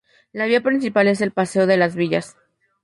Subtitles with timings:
[0.31, 2.35] La vía principal es el paseo de Las Villas.